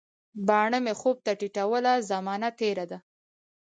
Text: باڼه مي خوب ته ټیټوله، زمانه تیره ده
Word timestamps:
باڼه 0.47 0.77
مي 0.85 0.93
خوب 0.99 1.17
ته 1.25 1.31
ټیټوله، 1.39 1.93
زمانه 2.09 2.49
تیره 2.59 2.85
ده 2.91 2.97